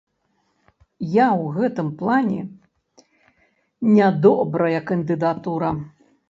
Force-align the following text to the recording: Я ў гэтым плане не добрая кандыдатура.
Я 1.15 1.25
ў 1.41 1.45
гэтым 1.57 1.91
плане 1.99 2.39
не 3.99 4.09
добрая 4.25 4.79
кандыдатура. 4.95 5.71